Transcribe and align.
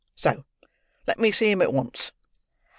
So 0.15 0.45
let 1.05 1.19
me 1.19 1.29
see 1.29 1.51
him 1.51 1.61
at 1.61 1.71
once." 1.71 2.11